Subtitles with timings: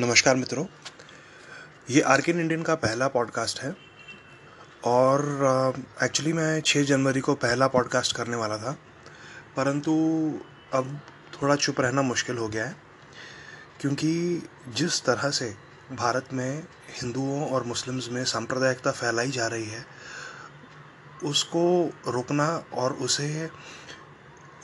[0.00, 0.64] नमस्कार मित्रों।
[1.90, 3.74] ये आर के इंडियन का पहला पॉडकास्ट है
[4.84, 8.72] और एक्चुअली मैं 6 जनवरी को पहला पॉडकास्ट करने वाला था,
[9.56, 9.92] परंतु
[10.72, 10.98] अब
[11.34, 12.76] थोड़ा चुप रहना मुश्किल हो गया है,
[13.80, 15.54] क्योंकि जिस तरह से
[15.92, 16.62] भारत में
[17.00, 19.86] हिंदुओं और मुस्लिम्स में सांप्रदायिकता फैलाई जा रही है,
[21.24, 23.50] उसको रोकना और उसे,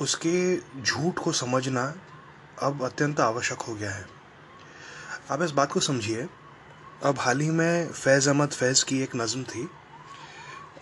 [0.00, 1.92] उसके झूठ को समझना
[2.62, 4.17] अब अत्यंत आवश्यक हो गया है।
[5.30, 6.26] आप इस बात को समझिए।
[7.04, 9.68] अब हाल ही में फैज़ अहमद फैज़ की एक नज़म थी।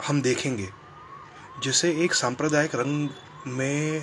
[0.06, 0.69] हम देखेंगे,
[1.62, 3.09] जिसे एक सांप्रदायिक रंग
[3.46, 4.00] में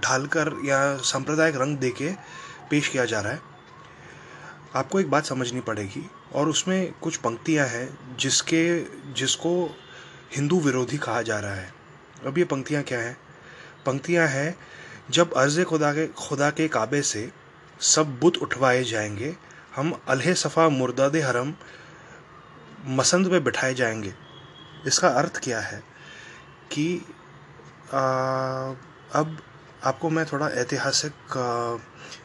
[0.00, 2.10] ढालकर या सांप्रदायिक रंग देके
[2.70, 3.40] पेश किया जा रहा है।
[4.74, 8.80] आपको एक बात समझनी पड़ेगी, और उसमें कुछ पंक्तियाँ हैं जिसके,
[9.12, 9.52] जिसको
[10.36, 11.72] हिंदू विरोधी कहा जा रहा है।
[12.26, 13.16] अब ये पंक्तियाँ क्या हैं?
[13.86, 14.54] पंक्तियाँ हैं,
[15.10, 17.30] जब अर्ज़ खुदा के खुदा के काबे से
[17.80, 19.34] सब बुत उठवाए जाएँगे
[19.76, 21.54] हम अलह सफ़ा मुर्दाद हरम
[22.98, 24.14] मसंद पे बिठाए जाएँगे।
[24.86, 25.82] इसका अर्थ क्या है
[26.72, 26.86] कि
[27.92, 28.00] आ,
[29.14, 29.38] अब
[29.84, 31.12] आपको मैं थोड़ा ऐतिहासिक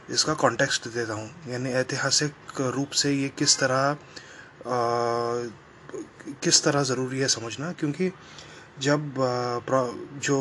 [0.10, 3.96] इसका कॉन्टेक्स्ट देता हूँ। यानी ऐतिहासिक रूप से ये किस तरह आ,
[6.44, 7.72] किस तरह ज़रूरी है समझना?
[7.72, 8.12] क्योंकि
[8.80, 9.14] जब
[10.24, 10.40] जो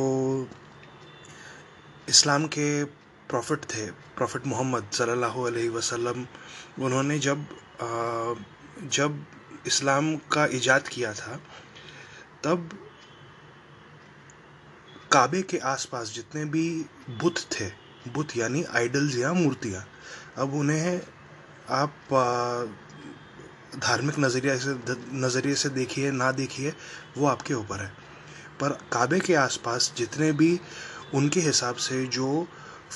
[2.09, 2.84] इस्लाम के
[3.33, 6.27] प्रॉफिट थे प्रॉफिट मोहम्मद सल्लल्लाहु अलैहि वसल्लम,
[6.78, 7.47] उन्होंने जब
[8.92, 9.25] जब
[9.66, 11.36] इस्लाम का इजाद किया था,
[12.44, 12.69] तब
[15.12, 16.66] काबे के आसपास जितने भी
[17.20, 17.69] बुत थे
[18.10, 19.84] बुत यानी आइडल्स या मूर्तियाँ,
[20.38, 21.00] अब उन्हें
[21.70, 21.92] आप
[23.77, 24.75] धार्मिक नज़रिया से,
[25.14, 26.72] नज़रिए से देखिए, ना देखिए,
[27.16, 27.92] वो आपके ऊपर है।
[28.60, 30.58] पर काबे के आसपास जितने भी
[31.14, 32.28] उनके हिसाब से जो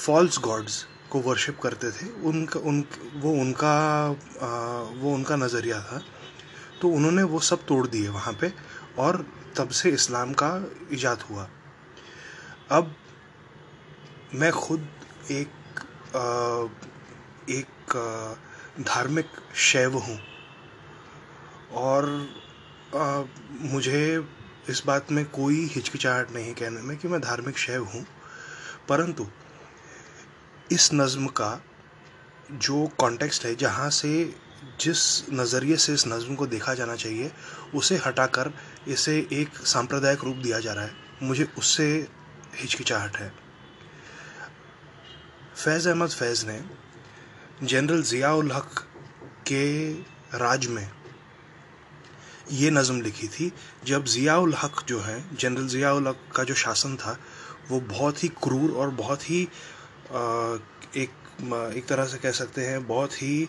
[0.04, 2.84] फॉल्स गॉड्स को वर्शिप करते थे उनका उन
[3.16, 3.74] वो उनका
[4.42, 4.48] आ,
[5.00, 6.00] वो उनका नज़रिया था
[6.80, 8.52] तो उन्होंने वो सब तोड़ दिए वहाँ पे
[8.98, 9.24] और
[9.56, 10.50] तब से इस्लाम का
[10.92, 11.48] इजाद हुआ।
[12.70, 12.94] अब
[14.34, 14.88] मैं खुद
[15.30, 15.80] एक
[16.16, 16.24] आ,
[17.52, 17.96] एक
[18.80, 20.18] धार्मिक शैव हूँ
[21.84, 22.28] और
[22.94, 23.22] आ,
[23.72, 24.26] मुझे
[24.68, 28.06] इस बात में कोई हिचकिचाहट नहीं कहने में कि मैं धार्मिक शैव हूँ
[28.88, 29.26] परंतु
[30.72, 31.60] इस नज़म का
[32.52, 34.34] जो कॉन्टेक्स्ट है, जहाँ से
[34.80, 37.30] जिस नज़रिए से इस नज़म को देखा जाना चाहिए,
[37.74, 38.52] उसे हटाकर
[38.88, 41.86] इसे एक सांप्रदायिक रूप दिया जा रहा है। मुझे उससे
[42.54, 43.32] हिचकिचाहट है।
[45.56, 46.60] फैज़ अहमद फैज़ ने
[47.62, 48.84] जनरल ज़ियाउल हक
[49.48, 49.92] के
[50.38, 50.90] राज में
[52.52, 53.52] ये नज़म लिखी थी,
[53.84, 57.18] जब ज़ियाउल हक जो है, जनरल ज़ियाउल हक का जो शासन था,
[57.70, 59.48] वो बहुत ही क्रूर और बहुत ही
[60.06, 61.10] एक
[61.76, 63.48] एक तरह से कह सकते हैं, बहुत ही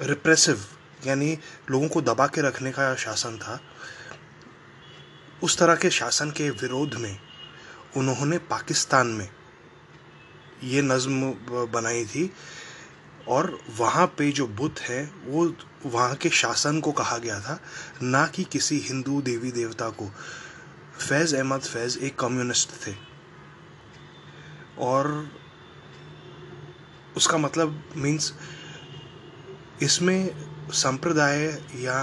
[0.00, 0.64] रिप्रेसिव
[1.06, 1.38] यानी
[1.70, 3.60] लोगों को दबा के रखने का शासन था।
[5.42, 7.18] उस तरह के शासन के विरोध में
[7.96, 9.28] उन्होंने पाकिस्तान में
[10.64, 11.20] ये नज़म
[11.72, 12.30] बनाई थी
[13.28, 15.54] और वहाँ पे जो बुत है, वो
[15.86, 17.58] वहाँ के शासन को कहा गया था,
[18.02, 20.10] ना कि किसी हिंदू देवी देवता को।
[21.00, 22.92] फैज़ अहमद फैज़ एक कम्युनिस्ट थे।
[24.78, 25.30] और
[27.16, 28.32] उसका मतलब मीन्स
[29.82, 30.34] इसमें
[30.72, 31.44] संप्रदाय
[31.76, 31.98] या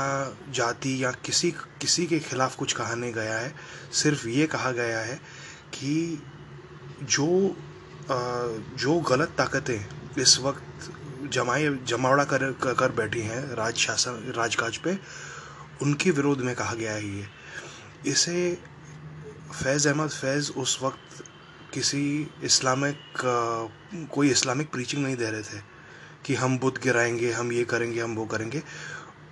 [0.49, 3.53] जाति या किसी किसी के खिलाफ कुछ कहा नहीं गया है।
[3.93, 5.15] सिर्फ़ ये कहा गया है
[5.73, 6.21] कि
[7.03, 7.27] जो
[8.77, 10.91] जो गलत ताकतें इस वक्त
[11.33, 14.97] जमाए, जमावड़ा कर कर बैठी हैं राज शासन, राजकाज पे,
[15.81, 17.27] उनके विरोध में कहा गया है ये।
[18.05, 18.53] इसे
[19.53, 21.23] फैज़ अहमद फैज़ उस वक्त
[21.73, 25.59] किसी इस्लामिक कोई इस्लामिक प्रीचिंग नहीं दे रहे थे
[26.25, 28.61] कि हम बुद्ध गिराएँगे, हम ये करेंगे, हम वो करेंगे।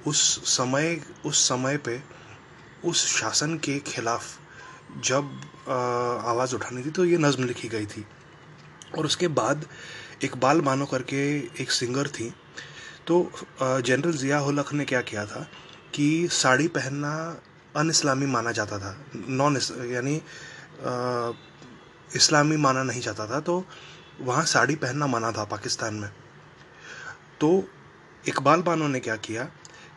[0.07, 2.01] उस समय उस समय पे,
[2.85, 4.23] उस शासन के खिलाफ
[5.05, 5.31] जब
[5.69, 8.05] आवाज़ उठानी थी तो ये नज़म लिखी गई थी।
[8.97, 9.65] और उसके बाद
[10.23, 11.21] इकबाल मानो करके
[11.61, 12.33] एक सिंगर थी।
[13.07, 13.31] तो
[13.61, 15.47] जनरल ज़िया हुलक ने क्या किया था
[15.93, 17.11] कि साड़ी पहनना
[17.75, 19.57] अन इस्लामी माना जाता था। नॉन
[19.91, 20.15] यानी
[22.15, 23.63] इस्लामी माना नहीं जाता था तो
[24.21, 26.09] वहाँ साड़ी पहनना मना था पाकिस्तान में।
[27.41, 27.63] तो
[28.23, 29.43] इकबाल बानो ने क्या किया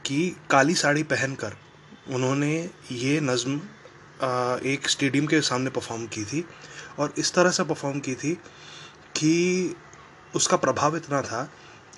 [0.07, 1.57] कि काली साड़ी पहनकर
[2.11, 2.53] उन्होंने
[2.93, 3.61] ये नज़म
[4.67, 6.45] एक स्टेडियम के सामने परफॉर्म की थी
[6.99, 8.35] और इस तरह से परफॉर्म की थी
[9.17, 9.75] कि
[10.37, 11.43] उसका प्रभाव इतना था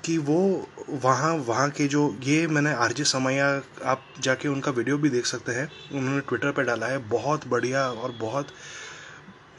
[0.05, 3.46] कि वो वहाँ वहाँ के जो, ये मैंने आरजे समैया,
[3.84, 7.87] आप जाके उनका वीडियो भी देख सकते हैं, उन्होंने ट्विटर पर डाला है, बहुत बढ़िया
[7.88, 8.49] और बहुत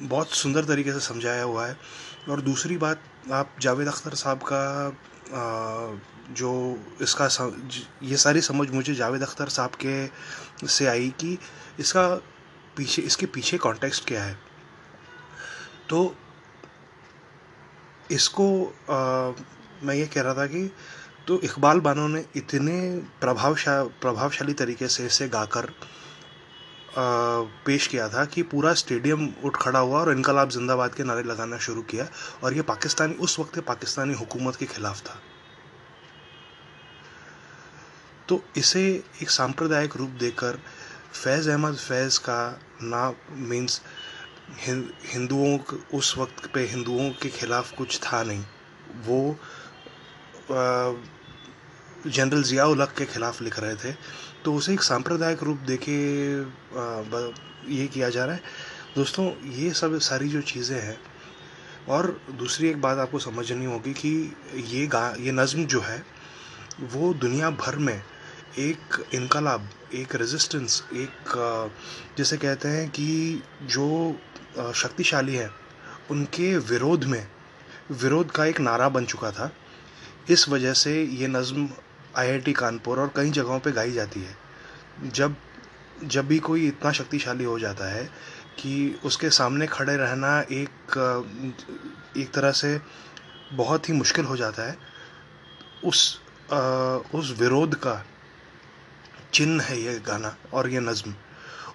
[0.04, 1.78] बहुत सुंदर तरीके से समझाया हुआ है।
[2.30, 3.02] और दूसरी बात
[3.32, 4.98] आप जावेद अख्तर साहब का
[6.32, 6.52] जो
[7.02, 7.28] इसका
[8.04, 11.38] ये सारी समझ मुझे जावेद अख्तर साहब के से आई कि
[11.80, 12.08] इसका
[12.78, 14.38] पीछे इसके पीछे कॉन्टेक्स्ट क्या है।
[15.90, 16.16] तो
[18.12, 18.48] इसको
[18.90, 19.32] आ,
[19.84, 20.70] मैं ये कह रहा था कि
[21.28, 22.76] तो इकबाल बानो ने इतने
[23.22, 25.70] प्रभावशा प्रभावशाली तरीके से इसे गाकर
[26.98, 31.58] पेश किया था कि पूरा स्टेडियम उठ खड़ा हुआ और इनकलाब जिंदाबाद के नारे लगाना
[31.58, 32.08] शुरू किया
[32.44, 35.20] और ये पाकिस्तानी, उस वक्त पाकिस्तानी हुकूमत के खिलाफ था।
[38.30, 38.84] तो इसे
[39.22, 40.60] एक सांप्रदायिक रूप देकर
[41.14, 43.82] फैज़ अहमद फैज़ का ना मीन्स
[44.58, 45.58] हिंदुओं
[45.98, 48.44] उस वक्त पे हिंदुओं के खिलाफ कुछ था नहीं।
[49.06, 49.38] वो
[52.08, 53.92] जनरल ज़िया उलक के खिलाफ लिख रहे थे।
[54.46, 55.92] तो उसे एक सांप्रदायिक रूप देके
[57.74, 58.42] ये किया जा रहा है।
[58.96, 60.98] दोस्तों, ये सब सारी जो चीज़ें हैं,
[61.90, 64.36] और दूसरी एक बात आपको समझनी होगी कि
[64.68, 66.04] ये गा, ये नज़म जो है,
[66.84, 68.02] वो दुनिया भर में
[68.60, 71.72] एक इनकलाब, एक रेजिस्टेंस एक
[72.18, 74.16] जैसे कहते हैं कि जो
[74.74, 75.50] शक्तिशाली है,
[76.12, 77.28] उनके विरोध में,
[77.94, 79.52] विरोध का एक नारा बन चुका था।
[80.30, 81.68] इस वजह से ये नज़म
[82.18, 84.36] आईआईटी कानपुर और कई जगहों पे गाई जाती है।
[85.12, 85.36] जब
[86.04, 88.04] जब भी कोई इतना शक्तिशाली हो जाता है
[88.60, 90.98] कि उसके सामने खड़े रहना एक
[92.18, 92.80] एक तरह से
[93.54, 94.78] बहुत ही मुश्किल हो जाता है
[95.84, 96.20] उस
[96.52, 96.60] आ,
[97.16, 98.04] उस विरोध का
[99.34, 101.14] चिन्ह है ये गाना और ये नज़म।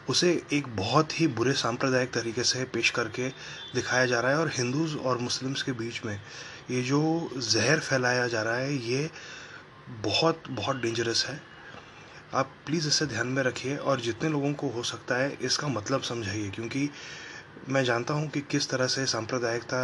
[0.08, 3.28] उसे एक बहुत ही बुरे सांप्रदायिक तरीके से पेश करके
[3.74, 6.20] दिखाया जा रहा है और हिंदूज और मुस्लिम्स के बीच में
[6.70, 9.10] ये जो जहर फैलाया जा रहा है ये
[9.90, 11.40] बहुत बहुत डेंजरस है।
[12.34, 16.02] आप प्लीज़ इसे ध्यान में रखिए और जितने लोगों को हो सकता है इसका मतलब
[16.02, 16.90] समझाइए, क्योंकि
[17.68, 19.80] मैं जानता हूँ कि किस तरह से सांप्रदायिकता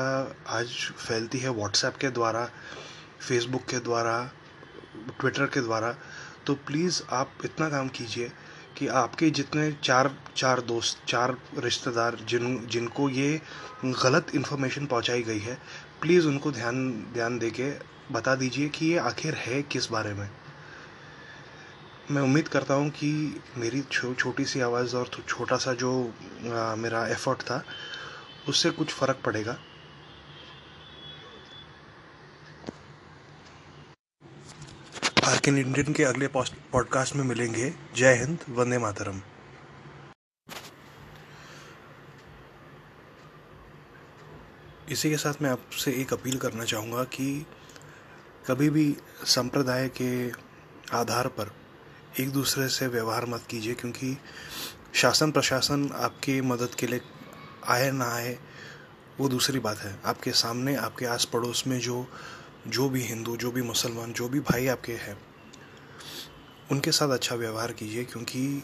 [0.49, 0.69] आज
[0.99, 2.45] फैलती है व्हाट्सएप के द्वारा
[3.21, 4.19] फेसबुक के द्वारा
[5.21, 5.95] ट्विटर के द्वारा।
[6.47, 8.31] तो प्लीज़ आप इतना काम कीजिए
[8.77, 13.41] कि आपके जितने चार चार दोस्त चार रिश्तेदार जिन जिनको ये
[13.85, 15.59] गलत इन्फॉर्मेशन पहुंचाई गई है
[16.01, 17.71] प्लीज़ उनको ध्यान ध्यान दे के
[18.13, 20.29] बता दीजिए कि ये आखिर है किस बारे में।
[22.11, 26.13] मैं उम्मीद करता हूँ कि मेरी छो, छोटी सी आवाज़ और छोटा सा जो
[26.53, 27.63] आ, मेरा एफर्ट था
[28.49, 29.57] उससे कुछ फ़र्क पड़ेगा।
[35.27, 39.21] आर्किन इंडियन के अगले पॉडकास्ट में मिलेंगे जय हिंद, वंदे मातरम।
[44.91, 47.47] इसी के साथ मैं आपसे एक अपील करना चाहूँगा कि
[48.47, 48.87] कभी भी
[49.27, 50.31] संप्रदाय के
[50.97, 51.51] आधार पर
[52.21, 54.17] एक दूसरे से व्यवहार मत कीजिए, क्योंकि
[54.95, 57.01] शासन प्रशासन आपकी मदद के लिए
[57.69, 58.39] आए ना आए,
[59.21, 62.07] वो दूसरी बात है। आपके सामने, आपके आस पड़ोस में जो
[62.67, 65.17] जो भी हिंदू, जो भी मुसलमान, जो भी भाई आपके हैं,
[66.73, 68.63] उनके साथ अच्छा व्यवहार कीजिए क्योंकि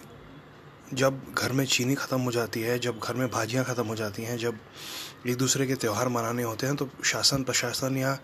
[0.94, 4.22] जब घर में चीनी ख़त्म हो जाती है, जब घर में भाजियाँ ख़त्म हो जाती
[4.22, 4.58] हैं, जब
[5.26, 8.18] एक दूसरे के त्यौहार मनाने होते हैं तो शासन प्रशासन या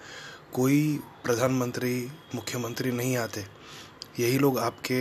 [0.55, 3.45] कोई प्रधानमंत्री, मुख्यमंत्री नहीं आते।
[4.21, 5.01] यही लोग आपके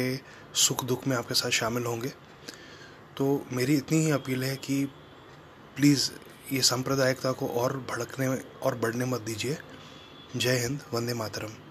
[0.56, 2.10] सुख दुख में आपके साथ शामिल होंगे।
[3.18, 4.84] तो मेरी इतनी ही अपील है कि
[5.76, 6.10] प्लीज़
[6.54, 8.28] ये सांप्रदायिकता को और भड़कने
[8.64, 9.58] और बढ़ने मत दीजिए।
[10.36, 11.67] जय हिंद वंदे मातरम।